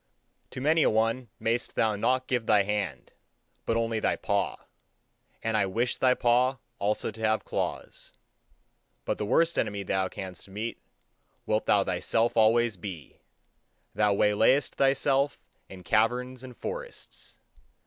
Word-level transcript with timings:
To 0.49 0.59
many 0.59 0.81
a 0.81 0.89
one 0.89 1.29
mayest 1.39 1.75
thou 1.75 1.95
not 1.95 2.25
give 2.25 2.47
thy 2.47 2.63
hand, 2.63 3.11
but 3.67 3.77
only 3.77 3.99
thy 3.99 4.15
paw; 4.15 4.57
and 5.43 5.55
I 5.55 5.67
wish 5.67 5.97
thy 5.97 6.15
paw 6.15 6.57
also 6.79 7.11
to 7.11 7.21
have 7.21 7.45
claws. 7.45 8.11
But 9.05 9.19
the 9.19 9.27
worst 9.27 9.59
enemy 9.59 9.83
thou 9.83 10.07
canst 10.09 10.49
meet, 10.49 10.81
wilt 11.45 11.67
thou 11.67 11.83
thyself 11.83 12.35
always 12.35 12.77
be; 12.77 13.19
thou 13.93 14.15
waylayest 14.15 14.73
thyself 14.73 15.39
in 15.69 15.83
caverns 15.83 16.41
and 16.41 16.57
forests. 16.57 17.37